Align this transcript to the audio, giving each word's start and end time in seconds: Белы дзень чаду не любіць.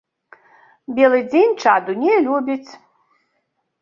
Белы 0.99 1.19
дзень 1.29 1.53
чаду 1.67 1.91
не 2.05 2.13
любіць. 2.29 2.71